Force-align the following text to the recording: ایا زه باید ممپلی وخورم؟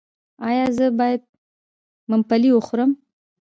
ایا 0.47 0.65
زه 0.77 0.85
باید 0.99 1.21
ممپلی 2.11 2.49
وخورم؟ 2.53 2.91